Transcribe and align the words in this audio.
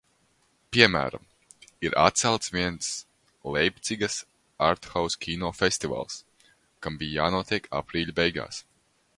Piemēram, 0.75 1.25
ir 1.89 1.97
atcelts 2.03 2.49
viens 2.55 2.87
Leipcigas 3.57 4.17
arthouse 4.71 5.21
kino 5.27 5.53
festivāls, 5.61 6.19
kam 6.87 7.01
bija 7.03 7.19
jānotiek 7.23 7.73
aprīļa 7.83 8.19
beigās. 8.23 8.65